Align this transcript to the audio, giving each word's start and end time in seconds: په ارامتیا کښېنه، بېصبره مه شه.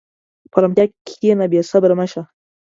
په 0.51 0.57
ارامتیا 0.59 0.85
کښېنه، 1.07 1.45
بېصبره 1.51 1.95
مه 1.99 2.05
شه. 2.11 2.21